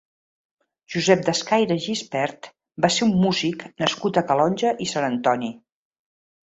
[0.95, 2.49] Josep Descaire i Gispert
[2.87, 5.57] va ser un músic nascut a Calonge i Sant Antoni.